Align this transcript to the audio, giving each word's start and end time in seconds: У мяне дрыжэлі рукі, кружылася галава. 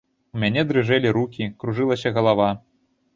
У 0.35 0.39
мяне 0.43 0.61
дрыжэлі 0.69 1.11
рукі, 1.17 1.49
кружылася 1.65 2.13
галава. 2.17 2.49